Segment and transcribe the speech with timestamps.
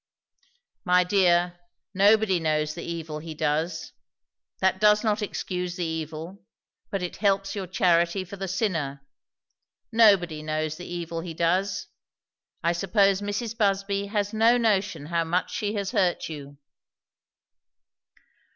[0.83, 1.59] '""My dear,
[1.93, 3.91] nobody knows the evil he does.
[4.59, 6.43] That does not excuse the evil,
[6.89, 9.05] but it helps your charity for the sinner.
[9.91, 11.85] Nobody knows the evil he does.
[12.63, 13.55] I suppose Mrs.
[13.55, 16.57] Busby has no notion how much she has hurt you."